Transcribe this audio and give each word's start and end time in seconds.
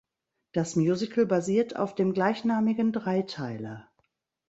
Das 0.53 0.75
Musical 0.75 1.27
basiert 1.27 1.75
auf 1.75 1.93
dem 1.93 2.13
gleichnamigen 2.15 2.91
Dreiteiler. 2.91 3.87